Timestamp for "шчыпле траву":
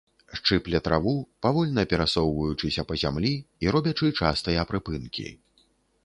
0.37-1.11